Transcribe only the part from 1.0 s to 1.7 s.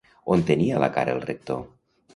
el rector?